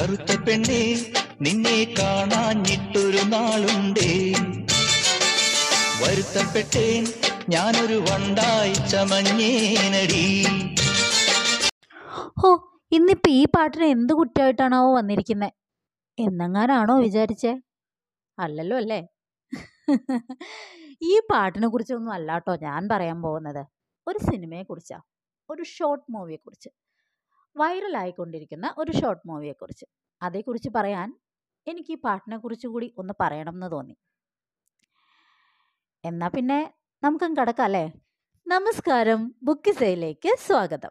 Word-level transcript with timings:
കറുത്ത 0.00 0.32
പെണ്ണേ 0.44 0.82
നിന്നെ 1.40 1.94
കാണാഞ്ഞിട്ടൊരു 1.98 3.22
നാളുണ്ടേ. 3.32 4.12
വരുത്തപ്പെട്ടേൻ 6.02 7.04
ഞാനൊരു 7.48 7.94
വണ്ടായി 7.94 8.72
ചമഞ്ഞേനടി. 8.72 10.24
ഓ 12.44 12.50
ഇന്നിപ്പോൾ 12.92 13.30
ഈ 13.30 13.44
പാട്ടിന് 13.44 13.84
എന്ത് 13.84 14.12
കുറ്റമായിട്ടാണാവോ 14.12 14.96
വന്നിരിക്കുന്നത് 14.96 15.52
എന്നെങ്ങാനാണോ 16.18 16.96
വിചാരിച്ചേ? 16.98 17.52
അല്ലല്ലോ 18.38 18.76
അല്ലേ? 18.76 19.00
ഈ 21.02 21.20
പാട്ടിനെ 21.30 21.68
കുറിച്ചൊന്നും 21.68 22.12
അല്ലാട്ടോ 22.12 22.56
ഞാൻ 22.56 22.88
പറയാൻ 22.88 23.22
പോകുന്നത്. 23.22 23.62
ഒരു 24.06 24.18
സിനിമയെക്കുറിച്ചാണ് 24.18 25.02
ഒരു 25.50 25.62
ഷോർട്ട് 25.62 26.12
മൂവിയെക്കുറിച്ച്. 26.12 26.68
വൈറലായിക്കൊണ്ടിരിക്കുന്ന 27.56 28.74
ഒരു 28.78 28.92
ഷോർട്ട് 28.92 29.28
മൂവിയെക്കുറിച്ച് 29.28 29.84
അതേക്കുറിച്ച് 30.22 30.68
പറയാൻ 30.74 31.18
എനിക്ക് 31.66 31.92
ഈ 31.92 31.96
പാട്ടിനെ 31.96 32.36
കുറിച്ച് 32.36 32.66
കൂടി 32.66 32.94
ഒന്ന് 32.98 33.14
പറയണം 33.20 33.52
എന്ന് 33.52 33.70
തോന്നി. 33.70 33.96
എന്നാ 36.04 36.28
പിന്നെ 36.28 36.74
നമുക്കും 37.02 37.36
കിടക്കാം 37.36 37.64
അല്ലേ? 37.64 37.92
നമസ്കാരം 38.46 39.34
ബുക്കിസയിലേക്ക് 39.42 40.36
സ്വാഗതം. 40.46 40.90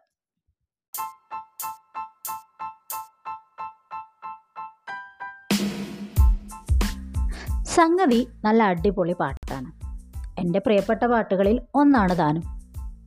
സംഗതി 7.64 8.28
നല്ല 8.44 8.62
അടിപൊളി 8.62 9.12
പാട്ടാണ്. 9.12 9.72
എന്റെ 10.40 10.58
പ്രിയപ്പെട്ട 10.58 11.06
പാട്ടുകളിൽ 11.06 11.60
ഒന്നാണ് 11.74 12.18
താനും. 12.18 12.42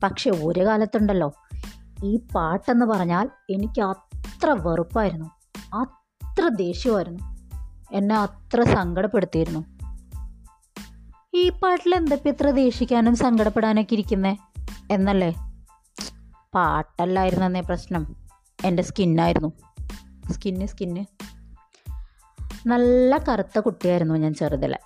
പക്ഷെ 0.02 0.30
ഒരു 0.30 0.60
കാലത്തുണ്ടല്ലോ. 0.60 1.32
ഈ 2.02 2.20
പാട്ടെന്ന് 2.34 2.86
പറഞ്ഞാൽ 2.86 3.30
എനിക്ക് 3.50 3.82
അത്ര 3.82 4.50
വെറുപ്പായിരുന്നു. 4.50 5.30
അത്ര 5.74 6.48
ദേഷ്യമായിരുന്നു. 6.48 7.34
എന്നെ 7.92 8.16
അത്ര 8.16 8.62
സങ്കടപ്പെടുത്തിയിരുന്നു. 8.62 9.64
ഈ 11.34 11.48
പാട്ടിൽ 11.48 11.94
എന്തൊക്കെ 11.94 12.28
ഇത്ര 12.28 12.50
ദേഷിക്കാനും 12.50 13.16
സങ്കടപ്പെടാനൊക്കെ 13.16 13.92
ഇരിക്കുന്നേ? 13.92 14.36
എന്നല്ലേ? 14.90 15.30
പാട്ടല്ലായിരുന്നേ 16.54 17.60
പ്രശ്നം. 17.60 18.16
എന്റെ 18.64 18.82
സ്കിന്നായിരുന്നു. 18.82 19.52
Skin 20.32 20.66
skin. 20.66 21.04
നല്ല 22.66 23.18
കറുത്ത 23.18 23.58
കുട്ടിയായിരുന്നു 23.58 24.14
ഞാൻ 24.14 24.34
ചെറുതിലെ. 24.34 24.78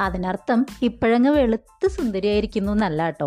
അതിനർത്ഥം 0.00 0.66
ഇപ്പോഴങ്ങ് 0.82 1.30
വെളുത്ത് 1.30 1.88
സുന്ദരിയായിരിക്കുന്നു 1.88 2.72
എന്നല്ല 2.72 3.04
കേട്ടോ. 3.04 3.26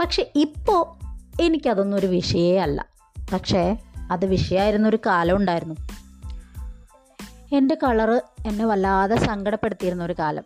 പക്ഷെ 0.00 0.32
ഇപ്പോൾ 0.34 1.07
എനിക്കതൊന്നും 1.40 1.98
ഒരു 1.98 2.06
വിഷയേ 2.06 2.58
അല്ല. 2.58 2.86
പക്ഷേ 3.32 3.76
അത് 4.10 4.26
വിഷയമായിരുന്നൊരു 4.26 4.98
കാലം 5.06 5.36
ഉണ്ടായിരുന്നു. 5.36 5.74
എന്റെ 7.52 7.74
കളറ് 7.74 8.22
എന്നെ 8.46 8.66
വല്ലാതെ 8.66 9.16
സങ്കടപ്പെടുത്തിയിരുന്ന 9.16 10.04
ഒരു 10.04 10.14
കാലം. 10.18 10.42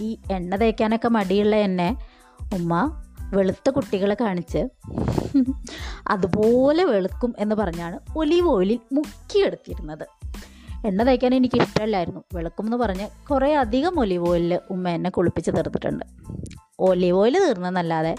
ഈ 0.00 0.18
എണ്ണ 0.32 0.56
തേക്കാനൊക്കെ 0.56 1.08
മടിയുള്ള 1.08 1.56
എന്നെ 1.56 1.98
ഉമ്മ 2.54 3.02
വെളുത്ത 3.20 3.70
കുട്ടികളെ 3.70 4.16
കാണിച്ച് 4.20 4.68
അതുപോലെ 6.08 6.84
വെളുക്കും 6.84 7.34
എന്ന് 7.38 7.54
പറഞ്ഞാണ് 7.54 7.98
ഒലീവ് 8.16 8.48
ഓയിലിൽ 8.48 8.78
മുക്കിയെടുത്തിരുന്നത്. 8.92 10.06
എണ്ണ 10.86 11.02
തേക്കാൻ 11.02 11.34
എനിക്ക് 11.34 11.60
ഇഷ്ടമല്ലായിരുന്നു 11.60 12.20
വെളുക്കും 12.34 12.64
എന്ന് 12.64 12.76
പറഞ്ഞ് 12.76 13.28
കുറേ 13.30 13.54
അധികം 13.54 14.00
ഒലീവ് 14.00 14.28
ഓയിലിൽ 14.28 14.60
ഉമ്മ 14.70 14.88
എന്നെ 14.88 15.10
കുളിപ്പിച്ച് 15.10 15.50
തീർത്തിട്ടുണ്ട്. 15.50 16.04
ഒലീവ് 16.78 17.18
ഓയിൽ 17.18 17.38
തീർന്നെന്നല്ലാതെ 17.46 18.16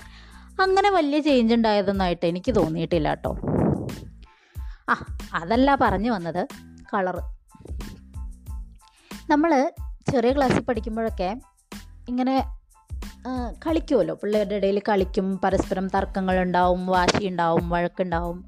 അങ്ങനെ 0.61 0.89
വലിയ 0.89 1.19
ചേഞ്ച് 1.19 1.53
ഉണ്ടായതൊന്നായിട്ട് 1.53 2.25
എനിക്ക് 2.25 2.55
തോന്നിയിട്ടില്ല 2.55 3.09
കേട്ടോ. 3.09 3.37
ആ 4.89 4.95
അതല്ല 5.33 5.77
പറഞ്ഞു 5.81 6.11
വന്നത് 6.11 6.47
കളറ് 6.93 7.21
നമ്മൾ 9.29 9.71
ചെറിയ 10.11 10.31
ക്ലാസ്സിൽ 10.31 10.61
പഠിക്കുമ്പോഴൊക്കെ 10.61 11.41
ഇങ്ങനെ 12.07 12.45
കളിക്കുമല്ലോ 13.65 14.15
പിള്ളേരുടെ 14.15 14.55
ഇടയിൽ 14.55 14.79
കളിക്കും 14.79 15.39
പരസ്പരം 15.43 15.87
തർക്കങ്ങളുണ്ടാവും 15.87 16.87
വാശിയുണ്ടാവും 16.87 17.69
വഴക്കുണ്ടാവും 17.69 18.45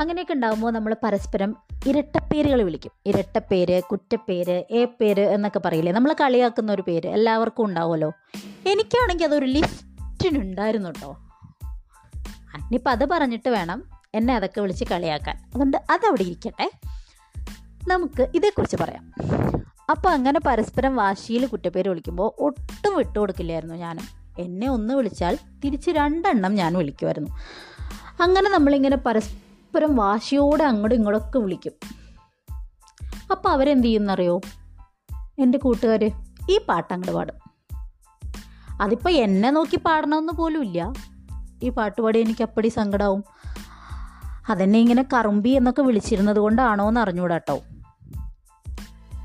അങ്ങനെയൊക്കെ 0.00 0.32
ഉണ്ടാകുമ്പോൾ 0.32 0.70
നമ്മൾ 0.70 0.96
പരസ്പരം 1.02 1.56
ഇരട്ടപ്പേരുകൾ 1.86 2.62
വിളിക്കും. 2.62 2.92
ഇരട്ടപ്പേര് 3.06 3.82
കുറ്റപ്പേര് 3.82 4.64
ഏ 4.70 4.84
പേര് 4.84 5.20
എന്നൊക്കെ 5.20 5.58
പറയില്ലേ? 5.58 5.92
നമ്മൾ 5.92 6.12
കളിയാക്കുന്ന 6.12 6.72
ഒരു 6.72 6.82
പേര് 6.82 7.08
എല്ലാവർക്കും 7.08 7.64
ഉണ്ടാവുമല്ലോ. 7.64 8.12
എനിക്കാണെങ്കിൽ 8.66 9.24
അതൊരു 9.24 9.46
ലിസ്റ്റിനുണ്ടായിരുന്നു 9.46 10.88
കേട്ടോ. 10.88 11.25
ഇനിയിപ്പോൾ 12.58 12.90
അത് 12.90 13.04
പറഞ്ഞിട്ട് 13.04 13.48
വേണം 13.48 13.82
എന്നെ 14.14 14.34
അതൊക്കെ 14.34 14.60
വിളിച്ച് 14.60 14.84
കളിയാക്കാൻ. 14.84 15.36
അതുകൊണ്ട് 15.36 15.76
അതവിടെ 15.90 16.22
ഇരിക്കട്ടെ. 16.22 16.70
നമുക്ക് 17.88 18.28
ഇതേക്കുറിച്ച് 18.34 18.76
പറയാം. 18.76 19.12
അപ്പോൾ 19.90 20.08
അങ്ങനെ 20.08 20.40
പരസ്പരം 20.40 20.96
വാശിയിൽ 20.96 21.46
കുറ്റപ്പേര് 21.46 21.88
വിളിക്കുമ്പോൾ 21.88 22.42
ഒട്ടും 22.42 22.96
വിട്ടു 22.96 23.18
കൊടുക്കില്ലായിരുന്നു 23.18 23.74
ഞാനും. 23.74 24.04
എന്നെ 24.38 24.70
ഒന്ന് 24.70 24.94
വിളിച്ചാൽ 24.94 25.38
തിരിച്ച് 25.64 25.90
രണ്ടെണ്ണം 25.90 26.54
ഞാൻ 26.54 26.74
വിളിക്കുമായിരുന്നു. 26.74 27.30
അങ്ങനെ 28.22 28.50
നമ്മളിങ്ങനെ 28.50 28.96
പരസ്പരം 28.96 29.96
വാശിയോടെ 29.96 30.64
അങ്ങോട്ടും 30.64 30.96
ഇങ്ങോട്ടൊക്കെ 30.96 31.38
വിളിക്കും. 31.38 31.72
അപ്പോൾ 33.30 33.48
അവരെന്ത് 33.48 33.84
ചെയ്യുമെന്നറിയോ 33.84 34.40
എന്റെ 35.38 35.58
കൂട്ടുകാർ 35.58 36.10
ഈ 36.50 36.60
പാട്ട് 36.68 36.94
അങ്ങോട്ട് 36.94 37.12
പാടും. 37.12 37.46
അതിപ്പോൾ 38.80 39.10
എന്നെ 39.10 39.50
നോക്കി 39.50 39.76
പാടണമെന്ന് 39.76 40.32
പോലും 40.32 40.62
ഇല്ല 40.62 40.92
ഈ 41.62 41.68
പാട്ട് 41.68 42.02
പാടി 42.02 42.18
എനിക്ക് 42.18 42.42
അപ്പടി 42.42 42.68
സങ്കടമാവും 42.68 43.24
അതെന്നെ 44.48 44.78
ഇങ്ങനെ 44.78 45.06
കറുമ്പി 45.14 45.48
എന്നൊക്കെ 45.48 45.82
വിളിച്ചിരുന്നത് 45.82 46.36
കൊണ്ടാണോ 46.36 46.88
എന്ന് 46.88 47.00
അറിഞ്ഞൂടാ 47.00 47.34
കേട്ടോ 47.34 47.62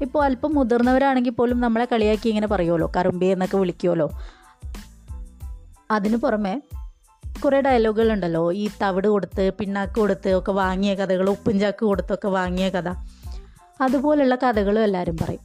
ഇപ്പോൾ 0.02 0.24
അല്പം 0.24 0.56
മുതിർന്നവരാണെങ്കിൽ 0.56 1.32
പോലും 1.32 1.62
നമ്മളെ 1.62 1.88
കളിയാക്കി 1.92 2.30
ഇങ്ങനെ 2.30 2.48
പറയുമല്ലോ 2.48 2.92
കറുമ്പി 2.98 3.26
എന്നൊക്കെ 3.26 3.58
വിളിക്കുമല്ലോ 3.58 4.12
അതിനു 5.92 6.18
പുറമെ 6.18 6.62
കുറേ 7.46 7.62
ഡയലോഗുകളുണ്ടല്ലോ 7.62 8.54
ഈ 8.54 8.70
തവിട് 8.82 9.08
കൊടുത്ത് 9.08 9.52
പിണ്ണാക്ക് 9.60 9.94
കൊടുത്ത് 9.94 10.30
ഒക്കെ 10.30 10.52
വാങ്ങിയ 10.52 10.96
കഥകൾ 10.96 11.30
ഉപ്പുംചാക്ക് 11.30 11.86
കൊടുത്തൊക്കെ 11.86 12.28
വാങ്ങിയ 12.28 12.70
കഥ. 12.70 12.90
അതുപോലുള്ള 13.82 14.36
കഥകളും 14.36 14.84
എല്ലാവരും 14.84 15.18
പറയും. 15.18 15.40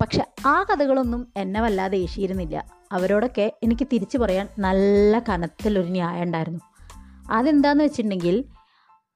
പക്ഷെ 0.00 0.26
ആ 0.46 0.62
കഥകളൊന്നും 0.62 1.28
എന്നെ 1.36 1.60
വല്ലാതെ 1.60 1.98
ഏശിയിരുന്നില്ല. 1.98 2.79
അവരോടൊക്കെ 2.92 3.52
എനിക്ക് 3.62 3.86
തിരിച്ചു 3.92 4.18
പറയാൻ 4.18 4.48
നല്ല 4.58 5.18
കനത്തിലൊരു 5.28 5.86
ന്യായം 5.86 6.22
ഉണ്ടായിരുന്നു. 6.22 6.60
അതെന്താന്ന് 7.30 7.84
വെച്ചിട്ടുണ്ടെങ്കിൽ 7.84 8.44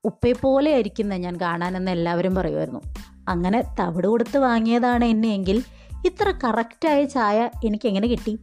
ഉപ്പയെപ്പോലെ 0.05 0.73
ആയിരിക്കുന്ന 0.73 1.15
ഞാൻ 1.15 1.37
കാണാനെന്ന് 1.37 1.91
എല്ലാവരും 1.91 2.34
പറയുമായിരുന്നു. 2.34 2.81
അങ്ങനെ 3.29 3.65
തവിട് 3.81 4.07
കൊടുത്ത് 4.07 4.39
വാങ്ങിയതാണ് 4.39 5.05
എന്നെയെങ്കിൽ 5.05 5.63
ഇത്ര 6.05 6.34
കറക്റ്റായ 6.45 7.05
ചായ 7.05 7.51
എനിക്ക് 7.65 7.89
എങ്ങനെ 7.89 8.09
കിട്ടി? 8.09 8.39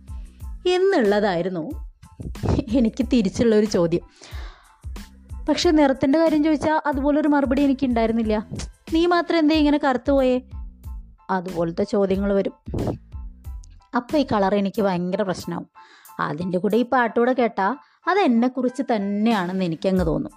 എന്നുള്ളതായിരുന്നു 0.67 1.91
എനിക്ക് 2.71 3.05
തിരിച്ചുള്ളൊരു 3.13 3.65
ചോദ്യം. 3.65 4.01
പക്ഷെ 5.49 5.71
നിറത്തിന്റെ 5.71 6.19
കാര്യം 6.19 6.43
ചോദിച്ചാൽ 6.43 6.81
അതുപോലൊരു 6.85 7.27
മറുപടി 7.27 7.61
എനിക്ക് 7.61 7.85
ഉണ്ടായിരുന്നില്ല. 7.85 8.47
നീ 8.93 9.05
മാത്രം 9.05 9.39
എന്തേ 9.39 9.55
ഇങ്ങനെ 9.55 9.77
കറുത്തു 9.77 10.11
പോയേ? 10.11 10.41
അതുപോലത്തെ 11.29 11.83
ചോദ്യങ്ങൾ 11.83 12.33
വരും. 12.33 12.53
അപ്പോൾ 13.95 14.17
ഈ 14.17 14.25
കളർ 14.31 14.55
എനിക്ക് 14.55 14.81
ഭയങ്കര 14.81 15.21
പ്രശ്നമാവും 15.21 15.67
അതിന്റെ 16.19 16.57
കൂടെ 16.57 16.77
ഈ 16.77 16.85
പാട്ടുകൂടെ 16.85 17.33
കേട്ടാൽ 17.33 17.77
അത് 18.07 18.19
എന്നെക്കുറിച്ച് 18.19 18.83
തന്നെയാണെന്ന് 18.95 19.65
എനിക്കങ്ങ് 19.65 20.05
തോന്നും. 20.05 20.31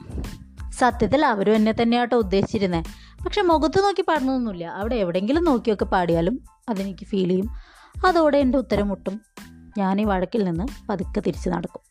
സത്യത്തിൽ 0.78 1.26
അവരും 1.26 1.54
എന്നെ 1.54 1.72
തന്നെയാട്ടോ 1.72 2.16
ഉദ്ദേശിച്ചിരുന്നത് 2.16 2.84
പക്ഷെ 3.24 3.42
മുഖത്ത് 3.42 3.84
നോക്കി 3.84 4.02
പാടണമെന്നൊന്നുമില്ല 4.02 4.64
അവിടെ 4.64 4.94
എവിടെയെങ്കിലും 4.94 5.44
നോക്കിയൊക്കെ 5.44 5.84
പാടിയാലും 5.84 6.40
അതെനിക്ക് 6.68 7.06
ഫീൽ 7.06 7.28
ചെയ്യും. 7.28 7.48
അതോടെ 8.04 8.38
എന്റെ 8.38 8.58
ഉത്തരം 8.58 8.88
മുട്ടും. 8.88 9.20
ഞാൻ 9.78 10.00
ഈ 10.00 10.04
വഴക്കിൽ 10.04 10.44
നിന്ന് 10.44 10.66
പതുക്കെ 10.88 11.20
തിരിച്ച് 11.20 11.48
നടക്കും. 11.48 11.82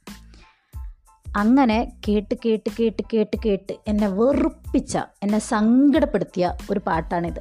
അങ്ങനെ 1.35 1.91
കേട്ട് 2.07 2.35
കേട്ട് 2.45 2.69
കേട്ട് 2.79 3.03
കേട്ട് 3.13 3.37
കേട്ട് 3.45 3.73
എന്നെ 3.87 4.07
വെറുപ്പിച്ച 4.07 4.97
എന്നെ 5.23 5.39
സങ്കടപ്പെടുത്തിയ 5.39 6.53
ഒരു 6.71 6.81
പാട്ടാണിത്. 6.87 7.39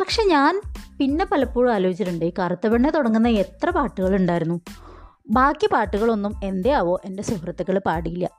പക്ഷെ 0.00 0.22
ഞാൻ 0.22 0.60
പിന്നെ 0.98 1.24
പലപ്പോഴും 1.24 1.72
ആലോചിച്ചിട്ടുണ്ട് 1.72 2.24
ഈ 2.24 2.32
കറുത്ത 2.38 2.66
പെണ്ണെ 2.66 2.90
തുടങ്ങുന്ന 2.90 3.28
എത്ര 3.28 3.70
പാട്ടുകളുണ്ടായിരുന്നു 3.70 4.60
ബാക്കി 5.30 5.66
പാട്ടുകളൊന്നും 5.72 6.40
എന്തേ 6.44 6.70
ആവോ 6.70 7.00
എന്റെ 7.04 7.22
സുഹൃത്തുക്കൾ 7.22 7.78
പാടിയില്ല. 7.78 8.30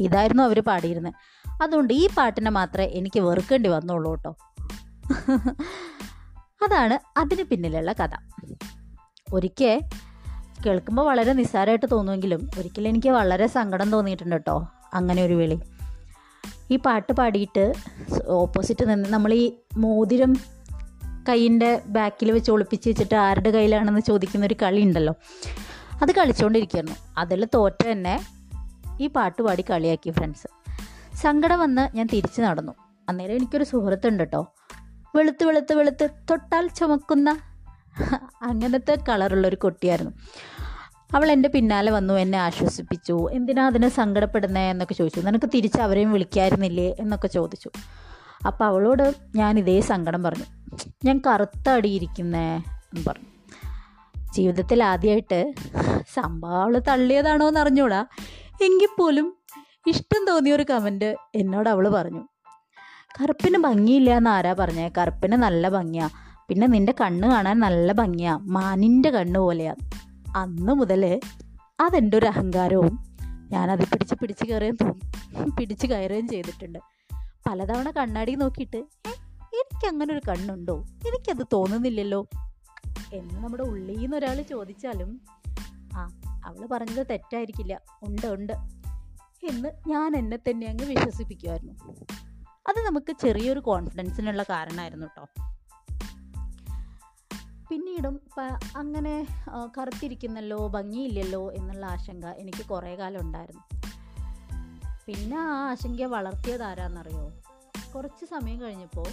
ഇതായിരുന്നു 0.00 0.42
അവർ 0.42 0.60
പാടിയിരുന്നത് 0.60 1.14
അതുകൊണ്ട് 1.62 1.94
ഈ 1.94 2.08
പാട്ടിനെ 2.16 2.50
മാത്രമേ 2.50 2.86
എനിക്ക് 2.86 3.20
വെറുക്കേണ്ടി 3.20 3.68
വന്നുള്ളൂ 3.68 4.10
കേട്ടോ. 4.10 4.36
അതാണ് 6.64 7.18
അതിന് 7.18 7.42
പിന്നിലുള്ള 7.42 7.92
കഥ. 7.92 8.14
ഒരിക്കൽ 9.32 9.80
കേൾക്കുമ്പോൾ 10.66 11.06
വളരെ 11.06 11.32
നിസ്സാരമായിട്ട് 11.32 11.86
തോന്നുമെങ്കിലും 11.92 12.50
ഒരിക്കലും 12.58 12.88
എനിക്ക് 12.88 13.08
വളരെ 13.08 13.46
സങ്കടം 13.46 13.90
തോന്നിയിട്ടുണ്ട് 13.90 14.34
കേട്ടോ 14.34 14.68
അങ്ങനെ 14.94 15.24
ഒരു 15.24 15.34
വിളി. 15.34 15.60
ഈ 16.70 16.76
പാട്ട് 16.76 17.12
പാടിയിട്ട് 17.12 17.72
ഓപ്പോസിറ്റ് 18.28 18.90
നിന്ന് 18.90 19.08
നമ്മൾ 19.08 19.34
ഈ 19.34 19.52
മോതിരം 19.76 20.36
കൈയിന്റെ 21.28 21.82
ബാക്കിൽ 21.86 22.30
വെച്ച് 22.30 22.50
ഒളിപ്പിച്ച് 22.50 22.88
വെച്ചിട്ട് 22.88 23.14
ആരുടെ 23.14 23.50
കയ്യിലാണെന്ന് 23.50 24.00
ചോദിക്കുന്ന 24.00 24.46
ഒരു 24.46 24.56
കളി 24.62 24.80
ഉണ്ടല്ലോ. 24.80 25.14
അത് 26.02 26.12
കളിച്ചുകൊണ്ടിരിക്കുന്നു 26.12 26.92
അതിൽ 27.18 27.46
തോറ്റ 27.54 27.86
തന്നെ 27.90 28.20
ഈ 29.00 29.06
പാട്ട് 29.06 29.42
പാടി 29.42 29.64
കളിയാക്കി 29.70 30.10
ഫ്രണ്ട്സ് 30.10 30.46
സങ്കടം 31.16 31.60
വന്ന് 31.60 31.96
ഞാൻ 31.96 32.08
തിരിച്ചു 32.12 32.42
നടന്നു. 32.42 32.72
അന്നേരം 33.08 33.34
എനിക്കൊരു 33.34 33.64
സുഹൃത്തുണ്ട് 33.64 34.22
കേട്ടോ 34.22 34.54
വെളുത്ത് 35.16 35.44
വെളുത്ത് 35.44 35.74
വെളുത്ത് 35.74 36.10
തൊട്ടാൽ 36.30 36.68
ചുമക്കുന്ന 36.68 37.38
അങ്ങനത്തെ 38.42 38.98
കളറുള്ളൊരു 39.08 39.56
കുട്ടിയായിരുന്നു. 39.56 40.10
അവൾ 41.14 41.32
എന്റെ 41.32 41.48
പിന്നാലെ 41.48 41.90
വന്നു 41.90 42.14
എന്നെ 42.14 42.38
ആശ്വസിപ്പിച്ചു. 42.38 43.28
എന്തിനാ 43.32 43.66
അതിനെ 43.66 43.88
സങ്കടപ്പെടുന്നേ 43.88 44.70
എന്നൊക്കെ 44.70 44.94
ചോദിച്ചു. 44.94 45.20
നിനക്ക് 45.20 45.50
തിരിച്ച് 45.54 45.80
അവരെയും 45.80 46.12
വിളിക്കായിരുന്നില്ലേ 46.12 46.94
എന്നൊക്കെ 47.00 47.28
ചോദിച്ചു. 47.28 47.70
അപ്പോൾ 48.46 48.64
അവളോട് 48.64 49.14
ഞാൻ 49.36 49.58
ഇതേ 49.58 49.80
സങ്കടം 49.80 50.22
പറഞ്ഞു. 50.22 50.44
ഞാൻ 51.04 51.22
കറുത്ത 51.26 51.68
അടിയിരിക്കുന്നേ 51.68 52.56
എന്ന് 52.56 53.04
പറഞ്ഞു. 53.06 53.28
ജീവിതത്തിൽ 54.34 54.84
ആദ്യമായിട്ട് 54.84 55.54
സംഭവം 56.14 56.62
അവൾ 56.62 56.78
തള്ളിയതാണോ 56.78 57.48
എന്ന് 57.48 57.60
അറിഞ്ഞൂടാ. 57.60 58.06
എങ്കിൽ 58.62 58.88
പോലും 58.98 59.36
ഇഷ്ടം 59.86 60.26
തോന്നിയ 60.26 60.52
ഒരു 60.52 60.64
കമന്റ് 60.70 61.16
എന്നോട് 61.34 61.68
അവൾ 61.68 61.88
പറഞ്ഞു. 61.88 62.22
കറുപ്പിന് 63.22 63.58
ഭംഗിയില്ല 63.58 64.10
എന്ന് 64.10 64.30
ആരാ 64.30 64.52
പറഞ്ഞേ? 64.52 64.90
കറുപ്പിന് 64.98 65.36
നല്ല 65.36 65.68
ഭംഗിയാ. 65.68 66.08
പിന്നെ 66.48 66.66
നിന്റെ 66.66 66.94
കണ്ണ് 67.00 67.28
കാണാൻ 67.28 67.60
നല്ല 67.60 67.92
ഭംഗിയാ. 67.92 68.36
മാനിന്റെ 68.36 69.10
കണ്ണ് 69.10 69.40
പോലെയാ. 69.40 69.74
അന്ന് 70.36 70.72
മുതൽ 70.72 71.20
അതെന്റെ 71.80 72.16
ഒരു 72.16 72.26
അഹങ്കാരവും 72.26 73.16
ഞാനത് 73.52 73.78
പിടിച്ച് 73.78 74.14
പിടിച്ച് 74.14 74.44
കയറുകയും 74.44 74.76
തോന്നി 74.80 75.50
പിടിച്ച് 75.50 75.86
കയറുകയും 75.86 76.28
ചെയ്തിട്ടുണ്ട്. 76.28 76.78
പലതവണ 77.48 77.90
കണ്ണാടി 77.90 78.34
നോക്കിയിട്ട് 78.34 78.76
"ഏ, 78.76 79.10
എനിക്കങ്ങനെ 79.42 80.14
ഒരു 80.14 80.20
കണ്ണുണ്ടോ? 80.28 80.84
എനിക്കത് 81.06 81.46
തോന്നുന്നില്ലല്ലോ? 81.52 82.26
എന്ന് 83.12 83.34
നമ്മുടെ 83.34 83.62
ഉള്ളിൽ 83.62 83.98
നിന്ന് 83.98 84.16
ഒരാൾ 84.16 84.42
ചോദിച്ചാലും 84.42 85.20
ആ 85.94 86.20
അവൾ 86.44 86.66
പറഞ്ഞത് 86.66 87.06
തെറ്റായിരിക്കില്ല. 87.10 87.80
ഉണ്ട് 88.02 88.26
ഉണ്ട്. 88.26 88.52
എന്ന് 89.48 89.68
ഞാൻ 89.88 90.16
എന്നെ 90.16 90.36
തന്നെ 90.36 90.66
അങ്ങ് 90.66 90.84
വിശ്വസിപ്പിക്കുമായിരുന്നു 90.84 91.72
അത് 92.68 92.86
നമുക്ക് 92.86 93.12
ചെറിയൊരു 93.12 93.60
കോൺഫിഡൻസിനുള്ള 93.60 94.42
കാരണമായിരുന്നു 94.42 95.06
കേട്ടോ 95.06 95.26
പിന്നീടും 97.70 98.20
അങ്ങനെ 98.76 99.26
കറുത്തിരിക്കുന്നല്ലോ 99.78 100.68
ഭംഗിയില്ലല്ലോ 100.68 101.52
എന്നുള്ള 101.52 101.86
ആശങ്ക 101.86 102.26
എനിക്ക് 102.26 102.66
കുറേ 102.66 102.96
കാലം 102.96 103.20
ഉണ്ടായിരുന്നു. 103.20 103.77
പിന്നെ 105.08 105.38
ആ 105.38 105.70
ആശങ്ക 105.70 106.02
വളർത്തിയത് 106.02 106.62
ആരാന്നറിയോ? 106.62 107.32
കുറച്ച് 107.94 108.24
സമയം 108.24 108.60
കഴിഞ്ഞപ്പോൾ 108.60 109.06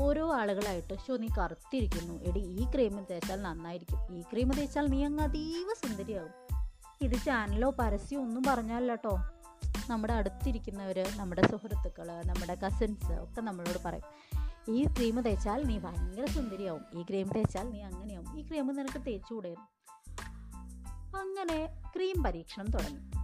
ഓരോ 0.00 0.34
ആളുകളായിട്ട് 0.34 0.94
ഷോ 1.06 1.16
നീ 1.16 1.28
കറുത്തിരിക്കുന്നു. 1.38 2.14
എടി 2.14 2.38
ഈ 2.38 2.64
ക്രീം 2.74 3.06
തേച്ചാൽ 3.10 3.42
നന്നായിരിക്കും. 3.42 4.16
ഈ 4.16 4.22
ക്രീം 4.22 4.52
തേച്ചാൽ 4.52 4.86
നീ 4.86 5.04
അങ്ങ് 5.04 5.22
അതീവ 5.22 5.74
സുന്ദരിയാകും. 5.86 6.30
ഇത് 7.00 7.24
ചാനലോ 7.26 7.70
പരസ്യം 7.70 8.22
ഒന്നും 8.22 8.42
പറഞ്ഞല്ലോ 8.46 8.94
കേട്ടോ 8.94 9.18
നമ്മുടെ 9.90 10.12
അടുത്തിരിക്കുന്നവർ 10.12 11.04
നമ്മുടെ 11.16 11.42
സുഹൃത്തുക്കൾ 11.42 12.22
നമ്മുടെ 12.26 12.54
കസിൻസ് 12.54 13.12
ഒക്കെ 13.12 13.40
നമ്മളോട് 13.40 13.78
പറയും 13.84 14.34
ഈ 14.74 14.84
ക്രീം 14.84 15.20
തേച്ചാൽ 15.20 15.64
നീ 15.64 15.78
ഭയങ്കര 15.78 16.24
സുന്ദരിയാവും. 16.24 17.00
ഈ 17.00 17.02
ക്രീം 17.02 17.28
തേച്ചാൽ 17.28 17.70
നീ 17.70 17.82
അങ്ങനെയാവും. 17.82 18.40
ഈ 18.40 18.48
ക്രീം 18.48 18.66
നിനക്ക് 18.66 19.06
തേച്ചുകൂടെ? 19.06 19.56
അങ്ങനെ 21.16 21.82
ക്രീം 21.96 22.22
പരീക്ഷണം 22.22 22.70
തുടങ്ങി. 22.70 23.23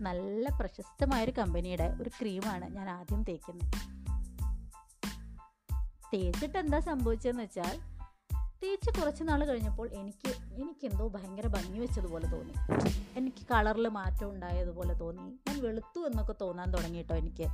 നല്ല 0.00 0.48
പ്രശസ്തമായ 0.48 1.24
ഒരു 1.24 1.30
കമ്പനിയുടെ 1.30 1.96
ഒരു 2.00 2.10
ക്രീമാണ് 2.20 2.76
ഞാൻ 2.76 2.90
ആദ്യം 2.90 3.22
തേക്കുന്നത്. 3.22 3.72
തേച്ചിട്ട് 6.14 6.58
എന്താ 6.58 6.80
സംഭവിച്ചതെന്ന് 6.80 7.42
വെച്ചാൽ 7.42 7.80
തേച്ച് 8.62 9.00
കുറച്ച് 9.00 9.22
നാൾ 9.24 9.44
കഴിഞ്ഞപ്പോൾ 9.44 9.90
എനിക്ക് 9.92 10.28
എനിക്കെന്തോ 10.28 11.08
ഭയങ്കര 11.08 11.46
ഭംഗി 11.46 11.78
വെച്ചതുപോലെ 11.78 12.26
തോന്നി. 12.26 12.52
എനിക്ക് 13.16 13.46
കളറിൽ 13.50 13.88
മാറ്റം 13.88 14.30
ഉണ്ടായതുപോലെ 14.30 14.94
തോന്നി. 14.94 15.22
ഞാൻ 15.22 15.62
വെളുത്തു 15.62 16.00
എന്നൊക്കെ 16.00 16.34
തോന്നാൻ 16.40 16.70
തുടങ്ങി 16.70 16.96
കേട്ടോ 16.96 17.16
എനിക്ക്. 17.16 17.48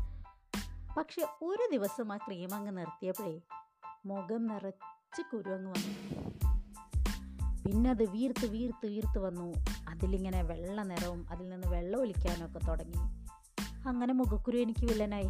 പക്ഷെ 0.97 1.23
ഒരു 1.23 1.69
ദിവസം 1.73 2.13
ആ 2.13 2.17
ക്രീം 2.17 2.55
അങ്ങ് 2.55 2.79
നിർത്തിയപ്പോഴേ 2.79 3.41
മുഖം 4.07 4.47
നിറച്ച് 4.47 5.23
കുരു 5.23 5.51
അങ്ങ് 5.51 5.71
വന്നു. 5.71 6.23
പിന്നെ 7.65 7.91
അത് 7.91 8.11
വീർത്ത് 8.11 8.47
വീർത്ത് 8.47 8.87
വീർത്ത് 8.87 9.19
വന്നു. 9.19 9.82
അതിലിങ്ങനെ 9.93 10.43
വെള്ള 10.43 10.83
നിറവും 10.83 11.27
അതിൽ 11.31 11.49
നിന്ന് 11.49 11.69
വെള്ളം 11.69 12.01
ഒലിക്കാനൊക്കെ 12.01 12.59
തുടങ്ങി. 12.59 12.99
അങ്ങനെ 13.89 14.13
മുഖക്കുരു 14.13 14.59
എനിക്ക് 14.59 14.87
വില്ലനായി. 14.87 15.29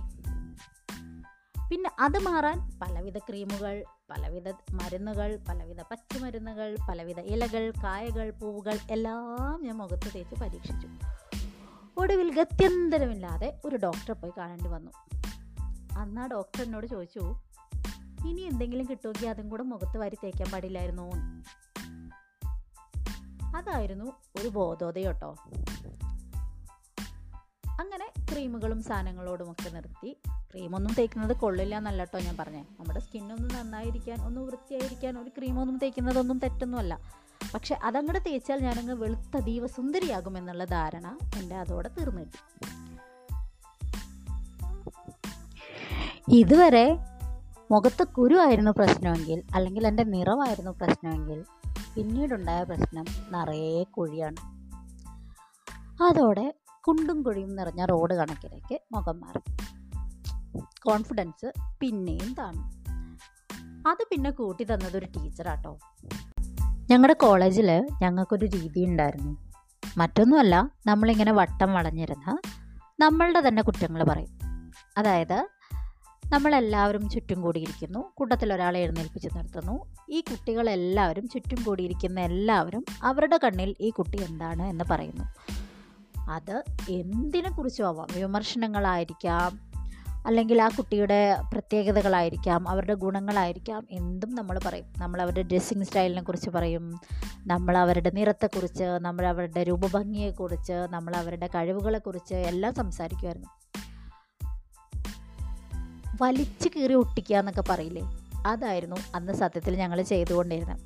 പിന്നെ 1.70 1.90
അത് 2.00 2.18
മാറാൻ 2.18 2.78
പലവിധ 2.82 3.18
ക്രീമുകൾ 3.18 3.84
പലവിധ 4.10 4.48
മരുന്നുകൾ 4.48 5.38
പലവിധ 5.48 5.80
പച്ചമരുന്നുകൾ 5.80 6.76
പലവിധ 6.88 7.20
ഇലകൾ 7.20 7.72
കായകൾ 7.84 8.30
പൂവുകൾ 8.30 8.78
എല്ലാം 8.90 9.62
ഞാൻ 9.62 9.76
മുഖത്ത് 9.76 10.14
തേച്ച് 10.14 10.34
പരീക്ഷിച്ചു. 10.34 10.88
ഒടുവിൽ 11.96 12.34
ഗത്യന്തരമില്ലാതെ 12.34 13.60
ഒരു 13.64 13.76
ഡോക്ടറെ 13.76 14.12
പോയി 14.12 14.32
കാണേണ്ടി 14.38 14.68
വന്നു. 14.68 14.90
അന്ന് 15.98 16.20
ആ 16.20 16.26
ഡോക്ടർ 16.26 16.62
എന്നോട് 16.62 16.86
ചോദിച്ചു 16.86 17.42
ഇനി 18.26 18.40
എന്തെങ്കിലും 18.40 18.86
കിട്ടുമെങ്കിൽ 18.86 19.28
അതും 19.28 19.48
കൂടെ 19.48 19.62
മുഖത്ത് 19.62 19.98
വാരി 19.98 20.16
തേക്കാൻ 20.24 20.50
പാടില്ലായിരുന്നോ. 20.50 21.10
അതായിരുന്നു 23.56 24.12
ഒരു 24.40 24.48
ബോധോദയം 24.48 25.06
കേട്ടോ 25.06 25.36
അങ്ങനെ 27.80 28.12
ക്രീമുകളും 28.32 28.82
സാധനങ്ങളോടും 28.82 29.50
ഒക്കെ 29.50 29.70
നിർത്തി. 29.70 30.16
ക്രീമൊന്നും 30.52 30.94
തേക്കുന്നത് 30.94 31.36
കൊള്ളില്ല 31.36 31.76
എന്നല്ല 31.76 32.04
കേട്ടോ 32.04 32.18
ഞാൻ 32.18 32.36
പറഞ്ഞേ. 32.36 32.64
നമ്മുടെ 32.80 33.00
സ്കിന്നൊന്ന് 33.00 33.54
നന്നായിരിക്കാൻ 33.54 34.22
ഒന്ന് 34.22 34.40
വൃത്തിയായിരിക്കാൻ 34.40 35.18
ഒരു 35.18 35.30
ക്രീമൊന്നും 35.38 35.78
തേക്കുന്നതൊന്നും 35.78 36.38
തെറ്റൊന്നുമല്ല. 36.38 37.00
പക്ഷെ 37.54 37.78
അതങ്ങോട്ട് 37.82 38.22
തേച്ചാൽ 38.26 38.60
ഞാനങ്ങ് 38.60 38.94
വെളുത്തതീവ 38.94 39.66
സുന്ദരിയാകും 39.66 40.38
എന്നുള്ള 40.38 40.64
ധാരണ 40.64 41.18
എന്റെ 41.36 41.56
അതോടെ 41.56 41.88
തീർന്നു 41.88 42.22
ഇതുവരെ 46.28 46.98
മുഖത്ത് 47.70 48.04
കുരുവായിരുന്നു 48.04 48.70
പ്രശ്നമെങ്കിൽ 48.70 49.42
അല്ലെങ്കിൽ 49.54 49.86
എന്റെ 49.86 50.02
നിറമായിരുന്നു 50.02 50.70
പ്രശ്നമെങ്കിൽ 50.70 51.44
പിന്നീടുണ്ടായ 51.96 52.64
പ്രശ്നം 52.64 53.04
നിറയെ 53.30 53.84
കുഴിയാണ്. 53.84 54.36
അതോടെ 56.02 56.54
കുണ്ടും 56.80 57.22
കുഴിയും 57.22 57.56
നിറഞ്ഞ 57.56 57.84
റോഡ് 57.84 58.14
കണക്കിലേക്ക് 58.14 58.80
മുഖം 58.92 59.20
മാറി. 59.20 59.56
കോൺഫിഡൻസ് 60.86 61.52
പിന്നെയും 61.80 62.34
താണു. 62.38 62.82
അത് 63.88 64.04
പിന്നെ 64.10 64.30
കൂട്ടി 64.30 64.64
തന്നത് 64.64 64.96
ഒരു 64.96 65.06
ടീച്ചറാട്ടോ. 65.06 65.78
ഞങ്ങളുടെ 66.90 67.12
കോളേജിൽ 67.12 67.86
ഞങ്ങൾക്കൊരു 68.02 68.46
രീതി 68.46 68.84
ഉണ്ടായിരുന്നു. 68.84 69.52
മറ്റൊന്നുമല്ല 69.96 70.70
നമ്മളിങ്ങനെ 70.86 71.32
വട്ടം 71.32 71.72
വളഞ്ഞിരുന്ന 71.72 72.38
നമ്മളുടെ 73.00 73.48
തന്നെ 73.48 73.62
കുറ്റങ്ങൾ 73.62 74.04
പറയും. 74.04 74.28
അതായത് 74.98 75.48
നമ്മളെല്ലാവരും 76.32 77.08
ചുറ്റും 77.08 77.40
കൂടിയിരിക്കുന്നു. 77.40 78.12
കൂട്ടത്തിൽ 78.14 78.52
ഒരാളെ 78.52 78.80
എഴുന്നേൽപ്പിച്ച് 78.80 79.28
നിർത്തുന്നു. 79.36 79.86
ഈ 80.10 80.20
കുട്ടികളെല്ലാവരും 80.20 81.28
ചുറ്റും 81.28 81.62
കൂടിയിരിക്കുന്ന 81.62 82.20
എല്ലാവരും 82.20 82.84
അവരുടെ 83.02 83.38
കണ്ണിൽ 83.44 83.74
ഈ 83.80 83.90
കുട്ടി 83.90 84.22
എന്താണ് 84.22 84.62
എന്ന് 84.62 84.84
പറയുന്നു. 84.90 85.24
അത് 86.30 86.64
എന്തിനെക്കുറിച്ചും 86.90 87.86
ആവാം? 87.86 88.06
വിമർശനങ്ങളായിരിക്കാം 88.16 89.72
അല്ലെങ്കിൽ 90.26 90.62
ആ 90.62 90.68
കുട്ടിയുടെ 90.68 91.36
പ്രത്യേകതകളായിരിക്കാം 91.52 92.68
അവരുടെ 92.68 92.94
ഗുണങ്ങളായിരിക്കാം 92.94 93.86
എന്തും 93.90 94.34
നമ്മൾ 94.34 94.60
പറയും. 94.66 94.84
നമ്മൾ 94.98 95.22
അവരുടെ 95.22 95.42
ഡ്രസ്സിങ് 95.42 95.84
സ്റ്റൈലിനെ 95.84 96.22
കുറിച്ച് 96.22 96.50
പറയും. 96.50 97.00
നമ്മൾ 97.46 97.78
അവരുടെ 97.78 98.10
നിറത്തെക്കുറിച്ച് 98.10 98.84
നമ്മൾ 98.84 99.26
അവരുടെ 99.26 99.62
രൂപഭംഗിയെക്കുറിച്ച് 99.62 100.72
നമ്മൾ 100.72 101.16
അവരുടെ 101.16 101.46
കഴിവുകളെക്കുറിച്ച് 101.46 102.34
എല്ലാം 102.34 102.74
സംസാരിക്കുമായിരുന്നു. 102.74 103.48
വലിച്ചു 106.22 106.70
കീറി 106.76 106.94
ഒട്ടിക്കുക 106.94 107.36
എന്നൊക്കെ 107.36 107.64
പറയില്ലേ? 107.68 108.02
അതായിരുന്നു 108.46 108.96
അന്ന് 109.14 109.32
സത്യത്തിൽ 109.32 109.76
ഞങ്ങൾ 109.76 110.02
ചെയ്തുകൊണ്ടിരുന്നത്. 110.02 110.80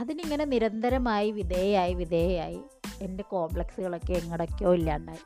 അതിനിങ്ങനെ 0.00 0.44
നിരന്തരമായി 0.44 1.30
വിധേയായി 1.30 1.94
വിധേയായി 1.94 2.60
എന്റെ 3.02 3.22
കോംപ്ലക്സുകളൊക്കെ 3.22 4.12
എങ്ങടൊക്കെയോ 4.12 4.74
ഇല്ലാണ്ടായി. 4.74 5.18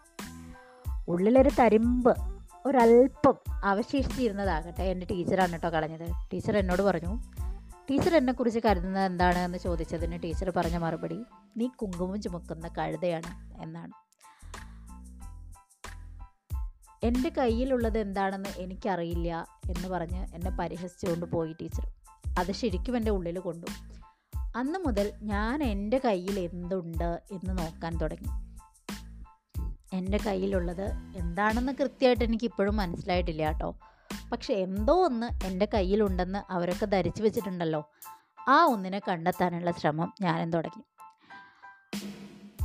ഉള്ളിലൊരു 1.09 1.51
തരിമ്പ് 1.59 2.17
ഒരല്പം 2.67 3.35
അവശേഷിച്ചിരുന്നതാകട്ടെ 3.65 4.83
എന്റെ 4.83 5.07
ടീച്ചറാണ് 5.11 5.53
കേട്ടോ 5.53 5.71
കളഞ്ഞത്. 5.71 6.09
ടീച്ചർ 6.33 6.57
എന്നോട് 6.57 6.83
പറഞ്ഞു 6.83 7.23
ടീച്ചർ 7.91 8.17
എന്നെക്കുറിച്ച് 8.17 8.61
കരുതുന്നത് 8.65 9.05
എന്താണ്? 9.05 9.39
എന്ന് 9.39 9.59
ചോദിച്ചതിന് 9.59 10.23
ടീച്ചർ 10.23 10.53
പറഞ്ഞ 10.57 10.77
മറുപടി 10.77 11.19
നീ 11.57 11.67
കുങ്കുമം 11.67 12.23
ചുമക്കുന്ന 12.23 12.69
കഴുതയാണ് 12.79 13.63
എന്നാണ്. 13.63 14.02
എന്റെ 17.05 17.29
കയ്യിലുള്ളത് 17.29 17.99
എന്താണെന്ന് 17.99 18.49
എനിക്കറിയില്ല 18.57 19.47
എന്ന് 19.71 19.89
പറഞ്ഞ് 19.89 20.27
എന്നെ 20.35 20.51
പരിഹസിച്ചുകൊണ്ട് 20.51 21.27
പോയി 21.27 21.53
ടീച്ചർ. 21.53 21.87
അത് 22.39 22.53
ശരിക്കും 22.53 22.97
എന്റെ 22.97 23.11
ഉള്ളിൽ 23.11 23.39
കൊണ്ടു. 23.39 23.67
അന്ന് 24.57 24.79
മുതൽ 24.79 25.13
ഞാൻ 25.23 25.63
എന്റെ 25.63 25.99
കയ്യിൽ 25.99 26.41
എന്തുണ്ട് 26.41 27.23
എന്ന് 27.31 27.59
നോക്കാൻ 27.59 27.97
തുടങ്ങി. 27.97 28.29
എന്റെ 29.93 30.19
കയ്യിലുള്ളത് 30.27 30.93
എന്താണെന്ന് 31.17 31.73
കൃത്യമായിട്ട് 31.73 32.25
എനിക്ക് 32.25 32.45
ഇപ്പോഴും 32.45 32.77
മനസ്സിലായിട്ടില്ല 32.77 33.47
കേട്ടോ. 33.47 33.77
പക്ഷെ 34.33 34.55
എന്തോ 34.55 35.05
ഒന്ന് 35.05 35.47
എന്റെ 35.47 35.69
കയ്യിലുണ്ടെന്ന് 35.75 36.53
അവരൊക്കെ 36.53 36.87
ധരിച്ചു 36.87 37.23
വെച്ചിട്ടുണ്ടല്ലോ. 37.23 37.91
ആ 38.49 38.65
ഒന്നിനെ 38.65 38.99
കണ്ടെത്താനുള്ള 38.99 39.71
ശ്രമം 39.71 40.13
ഞാനും 40.23 40.53
തുടങ്ങി. 40.53 40.85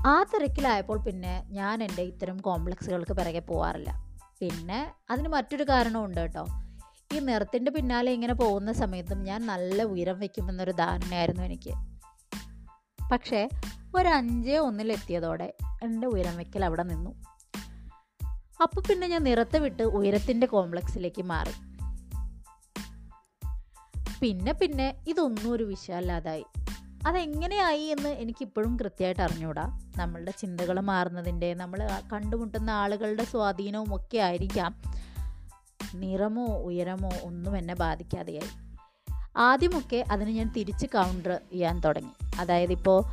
ആ 0.06 0.24
തിരക്കിലായപ്പോൾ 0.24 0.98
പിന്നെ 1.02 1.44
ഞാൻ 1.50 1.84
എന്റെ 1.84 2.02
ഇത്തരം 2.02 2.38
കോംപ്ലക്സുകൾക്ക് 2.38 3.12
പിറകെ 3.12 3.40
പോകാറില്ല 3.40 4.07
പിന്നെ 4.40 4.92
അതിന് 5.10 5.30
മറ്റൊരു 5.30 5.64
കാരണമുണ്ട് 5.64 6.22
കേട്ടോ. 6.22 6.48
ഈ 7.14 7.20
നിറത്തിന്റെ 7.20 7.72
പിന്നാലെ 7.72 8.12
ഇങ്ങനെ 8.12 8.34
പോകുന്ന 8.34 8.72
സമയത്തും 8.72 9.24
ഞാൻ 9.24 9.46
നല്ല 9.46 9.84
ഉയരം 9.84 10.20
വയ്ക്കുമെന്നൊരു 10.20 10.72
ധാരണയായിരുന്നു 10.72 11.44
എനിക്ക്. 11.44 11.74
പക്ഷേ 13.12 13.50
ഒരു 13.96 14.08
അഞ്ചേ 14.08 14.58
ഒന്നിലെത്തിയതോടെ 14.58 15.54
എന്റെ 15.84 16.08
ഉയരം 16.08 16.38
വയ്ക്കൽ 16.38 16.66
അവിടെ 16.66 16.84
നിന്നു. 16.84 17.10
അപ്പോൾ 18.64 18.82
പിന്നെ 18.82 19.08
ഞാൻ 19.08 19.24
നിറത്തെ 19.24 19.60
വിട്ട് 19.60 19.84
ഉയരത്തിന്റെ 19.84 20.48
കോംപ്ലക്സിലേക്ക് 20.48 21.22
മാറി. 21.22 21.52
പിന്നെ 24.22 24.54
പിന്നെ 24.54 24.96
ഇതൊന്നും 25.08 25.52
ഒരു 25.52 25.64
വിഷയമല്ലാതായി. 25.64 26.46
അതെങ്ങനെയായി 27.08 27.82
എന്ന് 27.82 28.10
എനിക്കിപ്പോഴും 28.10 28.78
കൃത്യമായിട്ട് 28.78 29.22
അറിഞ്ഞൂടാ. 29.22 29.80
നമ്മളുടെ 29.98 30.32
ചിന്തകൾ 30.32 30.80
മാറുന്നതിന്റെ 30.80 31.54
നമ്മൾ 31.54 31.90
കണ്ടുമുട്ടുന്ന 32.14 32.72
ആളുകളുടെ 32.72 33.24
സ്വാധീനവും 33.24 33.96
ഒക്കെ 33.96 34.18
ആയിരിക്കാം. 34.18 34.82
നിറമോ 35.96 36.46
ഉയരമോ 36.46 37.10
ഒന്നും 37.24 37.58
എന്നെ 37.58 37.76
ബാധിക്കാതെയായി. 37.76 38.50
ആദ്യമൊക്കെ 39.38 40.06
അതിന് 40.12 40.30
ഞാൻ 40.30 40.52
തിരിച്ച് 40.52 40.86
കൗണ്ടർ 40.86 41.32
ചെയ്യാൻ 41.32 41.80
തുടങ്ങി. 41.80 42.26
അതായത് 42.40 42.72
ഇപ്പോൾ 42.72 43.04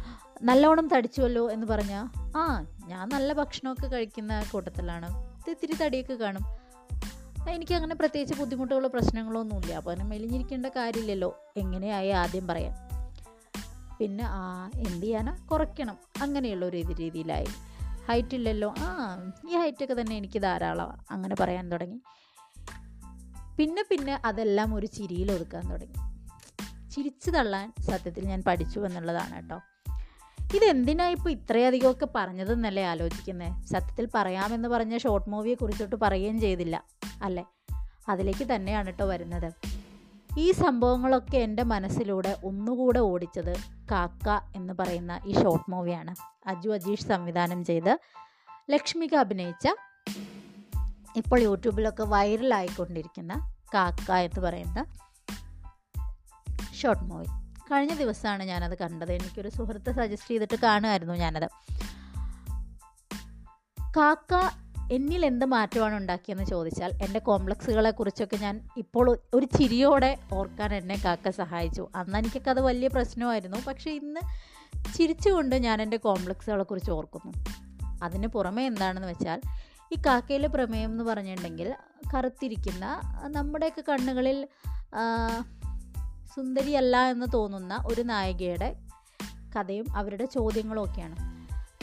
നല്ലോണം 0.42 0.88
തടിച്ചുവല്ലോ 0.88 1.50
എന്ന് 1.50 1.66
പറഞ്ഞാൽ 1.66 2.08
ആ 2.36 2.66
ഞാൻ 2.86 3.08
നല്ല 3.08 3.32
ഭക്ഷണമൊക്കെ 3.32 3.86
കഴിക്കുന്ന 3.86 4.44
കൂട്ടത്തിലാണ്. 4.52 5.24
ഇത് 5.24 5.50
ഇത്തിരി 5.50 5.84
തടിയൊക്കെ 5.84 6.14
കാണും. 6.14 6.42
എനിക്ക് 7.50 7.74
അങ്ങനെ 7.74 7.94
പ്രത്യേകിച്ച് 7.94 8.40
ബുദ്ധിമുട്ടുകളോ 8.40 8.88
പ്രശ്നങ്ങളോ 8.88 9.40
ഒന്നുമില്ല. 9.40 9.74
അപ്പോൾ 9.74 9.90
അങ്ങനെ 9.90 10.10
മെലിഞ്ഞിരിക്കേണ്ട 10.10 10.66
കാര്യമില്ലല്ലോ. 10.66 11.38
എങ്ങനെയായി 11.56 12.08
ആദ്യം 12.08 12.46
പറയാം 12.46 12.83
പിന്നെ 14.00 14.24
ആ 14.26 14.70
എന്ത് 14.74 15.06
ചെയ്യാനാ? 15.06 15.46
കുറയ്ക്കണം. 15.50 15.96
അങ്ങനെയുള്ള 16.22 16.64
ഒരു 16.64 16.76
രീതി 16.76 16.92
രീതിയിലായി. 16.92 17.46
ഹൈറ്റ് 18.08 18.34
ഇല്ലല്ലോ. 18.34 18.74
ആ 18.78 19.16
ഈ 19.48 19.56
ഹൈറ്റൊക്കെ 19.56 20.00
തന്നെ 20.00 20.16
എനിക്ക് 20.16 20.42
ധാരാളമാണ് 20.42 21.04
അങ്ങനെ 21.10 21.34
പറയാൻ 21.40 21.70
തുടങ്ങി. 21.70 22.00
പിന്നെ 23.56 23.84
പിന്നെ 23.90 24.20
അതെല്ലാം 24.24 24.74
ഒരു 24.74 24.86
ചിരിയിൽ 24.86 25.32
ഒതുക്കാൻ 25.32 25.70
തുടങ്ങി. 25.70 26.14
ചിരിച്ചു 26.90 27.30
തള്ളാൻ 27.30 27.72
സത്യത്തിൽ 27.80 28.26
ഞാൻ 28.26 28.42
പഠിച്ചു 28.42 28.80
എന്നുള്ളതാണ് 28.80 29.34
കേട്ടോ. 29.36 29.60
ഇതെന്തിനാ 30.54 31.08
ഇപ്പോൾ 31.08 31.30
ഇത്രയധികമൊക്കെ 31.30 32.08
പറഞ്ഞതെന്നല്ലേ 32.14 32.84
ആലോചിക്കുന്നത് 32.84 33.66
സത്യത്തിൽ 33.66 34.08
പറയാമെന്ന് 34.14 34.68
പറഞ്ഞ 34.68 34.98
ഷോർട്ട് 34.98 35.30
മൂവിയെ 35.30 35.54
കുറിച്ചിട്ട് 35.54 35.96
പറയുകയും 35.96 36.40
ചെയ്തില്ല 36.40 36.84
അല്ലേ? 37.22 37.44
അതിലേക്ക് 38.08 38.54
തന്നെയാണ് 38.54 38.86
കേട്ടോ 38.86 39.06
വരുന്നത്. 39.06 39.52
ഈ 40.38 40.52
സംഭവങ്ങളൊക്കെ 40.52 41.38
എന്റെ 41.38 41.62
മനസ്സിലൂടെ 41.62 42.36
ഒന്നുകൂടെ 42.44 42.98
ഓടിച്ചത് 42.98 43.73
കാക്ക 43.90 44.56
എന്ന് 44.56 44.74
പറയുന്ന 44.74 45.20
ഈ 45.26 45.32
ഷോർട്ട് 45.32 45.70
മൂവിയാണ് 45.70 46.14
അജു 46.46 46.68
അജീഷ് 46.70 47.02
സംവിധാനം 47.02 47.64
ചെയ്ത് 47.64 47.98
ലക്ഷ്മിക 48.70 49.14
അഭിനയിച്ച 49.14 49.68
ഇപ്പോൾ 51.16 51.40
യൂട്യൂബിലൊക്കെ 51.40 52.02
വൈറലായിക്കൊണ്ടിരിക്കുന്ന 52.02 53.54
കാക്ക 53.74 54.12
എന്ന് 54.12 54.40
പറയുന്ന 54.40 54.84
ഷോർട്ട് 56.74 57.04
മൂവി 57.04 57.24
കഴിഞ്ഞ 57.72 57.94
ദിവസമാണ് 57.94 58.42
ഞാനത് 58.42 58.78
കണ്ടത്. 58.78 59.12
എനിക്കൊരു 59.12 59.48
സുഹൃത്ത് 59.48 59.92
സജസ്റ്റ് 59.92 60.30
ചെയ്തിട്ട് 60.30 60.56
കാണുമായിരുന്നു 60.56 61.14
ഞാനത്. 61.14 61.48
കാക്ക 63.96 64.34
എന്നിൽ 64.92 65.26
എന്ത് 65.26 65.46
മാറ്റമാണ് 65.46 65.94
ഉണ്ടാക്കിയെന്ന് 65.94 66.44
ചോദിച്ചാൽ 66.44 66.92
എന്റെ 67.02 67.18
കോംപ്ലക്സുകളെ 67.18 67.90
കുറിച്ചൊക്കെ 67.90 68.36
ഞാൻ 68.36 68.68
ഇപ്പോൾ 68.76 69.18
ഒരു 69.34 69.46
ചിരിയോടെ 69.46 70.18
ഓർക്കാൻ 70.32 70.74
എന്നെ 70.74 71.00
കാക്ക 71.04 71.30
സഹായിച്ചു. 71.30 71.88
അന്ന് 71.94 72.18
എനിക്കൊക്കെ 72.18 72.50
അത് 72.50 72.60
വലിയ 72.60 72.88
പ്രശ്നമായിരുന്നു. 72.88 73.56
പക്ഷേ 73.66 73.90
ഇന്ന് 73.90 74.20
ചിരിച്ചുകൊണ്ട് 74.94 75.56
ഞാൻ 75.56 75.82
എന്റെ 75.82 75.96
കോംപ്ലക്സുകളെ 75.96 76.64
കുറിച്ച് 76.64 76.90
ഓർക്കുന്നു. 76.90 77.32
അതിന് 78.02 78.26
പുറമെ 78.26 78.66
എന്താണെന്ന് 78.66 79.08
വെച്ചാൽ 79.08 79.40
ഈ 79.92 79.96
കാക്കയിലെ 80.06 80.48
പ്രമേയം 80.48 80.90
എന്ന് 80.90 81.04
പറഞ്ഞിട്ടുണ്ടെങ്കിൽ 81.04 81.74
കറുത്തിരിക്കുന്ന 82.14 83.00
നമ്മുടെയൊക്കെ 83.26 83.84
കണ്ണുകളിൽ 83.88 84.48
സുന്ദരിയല്ല 86.36 87.10
എന്ന് 87.10 87.26
തോന്നുന്ന 87.34 87.82
ഒരു 87.86 88.02
നായികയുടെ 88.02 88.76
കഥയും 89.56 89.86
അവരുടെ 89.96 90.24
ചോദ്യങ്ങളും 90.24 90.84
ഒക്കെയാണ് 90.84 91.33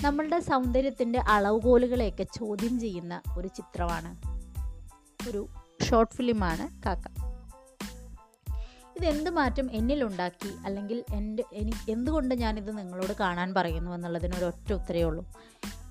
നമ്മളുടെ 0.04 0.40
സൗന്ദര്യത്തിന്റെ 0.40 1.20
അളവുകോലുകളെയൊക്കെ 1.20 2.24
ചോദ്യം 2.24 2.80
ചെയ്യുന്ന 2.80 3.22
ഒരു 3.38 3.48
ചിത്രമാണ്. 3.48 4.16
ഒരു 5.30 5.48
ഷോർട്ട് 5.90 6.14
ഫിലിമാണ് 6.14 6.84
കാക്ക. 6.86 7.08
ഇതെന്ത് 8.98 9.30
മാറ്റം 9.30 9.70
എന്നിലുണ്ടാക്കി? 9.72 10.54
അല്ലെങ്കിൽ 10.66 11.04
എന്റെ 11.14 11.44
എനിക്ക് 11.54 11.92
എന്തുകൊണ്ട് 11.92 12.36
ഞാനിത് 12.36 12.78
നിങ്ങളോട് 12.78 13.14
കാണാൻ 13.20 13.54
പറയുന്നു 13.54 13.92
എന്നുള്ളതിന് 13.92 14.36
ഒരൊറ്റ 14.36 14.74
ഉത്തരേ 14.74 15.04
ഉള്ളൂ. 15.04 15.34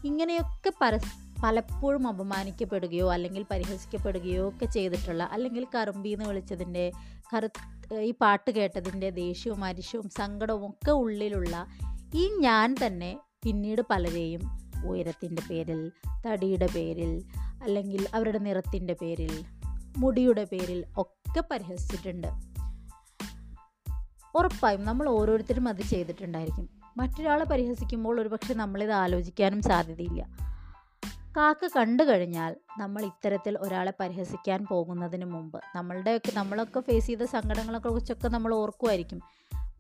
ഇങ്ങനെയൊക്കെ 0.05 0.73
പരസ് 0.81 1.41
പലപ്പോഴും 1.43 2.09
അപമാനിക്കപ്പെടുകയോ 2.09 3.13
അല്ലെങ്കിൽ 3.13 3.47
പരിഹസിക്കപ്പെടുകയോ 3.51 4.49
ഒക്കെ 4.49 4.67
ചെയ്തിട്ടുള്ള 4.67 5.23
അല്ലെങ്കിൽ 5.23 5.67
കറുമ്പി 5.75 6.09
എന്ന് 6.09 6.25
വിളിച്ചതിന്റെ 6.25 6.93
കറു 7.35 7.49
ഈ 7.95 8.15
പാട്ട് 8.21 8.51
കേട്ടതിന്റെ 8.51 9.11
ദേഷ്യവും 9.11 9.65
അരിശവും 9.65 10.09
സങ്കടവും 10.09 10.71
ഒക്കെ 10.71 10.91
ഉള്ളിലുള്ള 10.91 11.67
ഈ 12.15 12.29
ഞാൻ 12.39 12.77
തന്നെ 12.87 13.19
പിന്നീട് 13.45 13.83
പലരെയും 13.91 14.41
ഉയരത്തിന്റെ 14.87 15.43
പേരിൽ 15.51 15.93
തടിയുടെ 16.27 16.69
പേരിൽ 16.75 17.25
അല്ലെങ്കിൽ 17.63 18.07
അവരുടെ 18.15 18.39
നിറത്തിന്റെ 18.39 18.95
പേരിൽ 18.95 19.45
മുടിയുടെ 19.97 20.45
പേരിൽ 20.45 20.85
ഒക്കെ 20.99 21.43
പരിഹസിച്ചിട്ടുണ്ട്. 21.51 22.27
ഉറപ്പായും 24.35 24.85
നമ്മൾ 24.85 25.09
ഓരോരുത്തരും 25.09 25.69
അത് 25.69 25.83
ചെയ്തിട്ടുണ്ടായിരിക്കും. 25.83 26.69
മറ്റൊരാളെ 26.97 27.45
പരിഹസിക്കുമ്പോൾ 27.45 28.21
ഒരുപക്ഷെ 28.21 28.55
നമ്മളിത് 28.55 28.93
ആലോചിക്കാനും 28.93 29.63
സാധ്യതയില്ല. 29.63 30.23
കാക്ക 31.37 31.69
കണ്ടു 31.77 32.03
കഴിഞ്ഞാൽ 32.03 32.57
നമ്മൾ 32.79 33.05
ഇത്തരത്തിൽ 33.05 33.59
ഒരാളെ 33.59 33.93
പരിഹസിക്കാൻ 34.01 34.67
പോകുന്നതിന് 34.71 35.25
മുമ്പ് 35.25 35.61
നമ്മളുടെയൊക്കെ 35.77 36.33
നമ്മളൊക്കെ 36.35 36.81
ഫേസ് 36.81 37.07
ചെയ്ത 37.07 37.25
സങ്കടങ്ങളൊക്കെ 37.25 37.89
കുറിച്ചൊക്കെ 37.89 38.29
നമ്മൾ 38.29 38.55
ഓർക്കുമായിരിക്കും. 38.55 39.21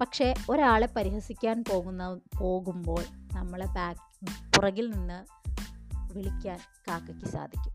പക്ഷേ 0.00 0.34
ഒരാളെ 0.50 0.88
പരിഹസിക്കാൻ 0.96 1.64
പോകുന്ന 1.70 2.18
പോകുമ്പോൾ 2.40 3.04
നമ്മളെ 3.34 3.66
ബാക്ക് 3.66 4.00
പുറകിൽ 4.56 4.90
നിന്ന് 4.90 5.26
വിളിക്കാൻ 6.12 6.58
കാക്കയ്ക്ക് 6.88 7.24
സാധിക്കും. 7.24 7.74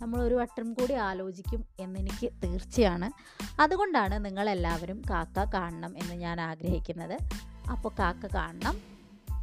നമ്മൾ 0.00 0.22
ഒരു 0.22 0.34
വട്ടം 0.34 0.74
കൂടി 0.74 0.92
ആലോചിക്കും 0.92 1.64
എന്നെനിക്ക് 1.80 2.32
തീർച്ചയാണ്. 2.44 3.10
അതുകൊണ്ടാണ് 3.60 4.24
നിങ്ങളെല്ലാവരും 4.24 5.02
കാക്ക 5.10 5.44
കാണണം 5.54 5.98
എന്ന് 5.98 6.14
ഞാൻ 6.14 6.40
ആഗ്രഹിക്കുന്നത്. 6.40 7.18
അപ്പോൾ 7.70 7.92
കാക്ക 7.98 8.26
കാണണം. 8.34 8.78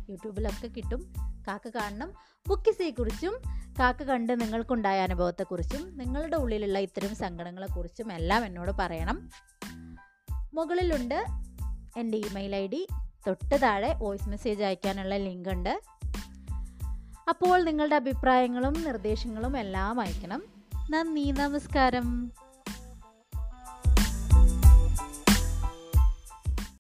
യൂട്യൂബിലൊക്കെ 0.10 0.68
കിട്ടും. 0.68 1.14
കാക്ക 1.48 1.68
കാണണം. 1.68 2.14
കുക്കിസിയെക്കുറിച്ചും 2.50 3.34
കാക്ക 3.80 4.04
കണ്ട് 4.04 4.42
നിങ്ങൾക്കുണ്ടായ 4.42 5.02
അനുഭവത്തെക്കുറിച്ചും 5.02 5.98
നിങ്ങളുടെ 5.98 6.36
ഉള്ളിലുള്ള 6.36 6.80
ഇത്തരം 6.80 7.16
സങ്കടങ്ങളെക്കുറിച്ചും 7.16 8.14
എല്ലാം 8.14 8.46
എന്നോട് 8.46 8.72
പറയണം. 8.72 9.30
മുകളിലുണ്ട്. 10.54 11.47
എന്റെ 11.98 12.18
ഇമെയിൽ 12.18 12.56
ഐ 12.56 12.68
ഡി 12.68 12.88
തൊട്ട് 13.28 13.62
താഴെ 13.62 13.94
വോയിസ് 13.94 14.30
മെസ്സേജ് 14.30 14.64
അയക്കാനുള്ള 14.64 15.16
ലിങ്ക് 15.18 15.50
ഉണ്ട്. 15.50 15.82
അപ്പോൾ 17.30 17.64
നിങ്ങളുടെ 17.64 17.96
അഭിപ്രായങ്ങളും 17.96 18.84
നിർദ്ദേശങ്ങളും 18.84 19.58
എല്ലാം 19.58 20.00
അയക്കണം. 20.00 20.44
നന്ദി 20.90 21.32
നമസ്കാരം. 21.32 22.32